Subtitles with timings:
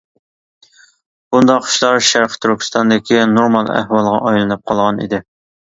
[1.35, 5.23] بۇنداق ئىشلار شەرقى تۈركىستاندىكى نورمال ئەھۋالغا ئايلىنىپ قالغان ئىدى.